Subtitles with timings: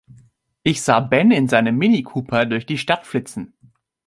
[0.63, 3.53] Ich sah Ben in seinem Mini Cooper durch die Stadt flitzen.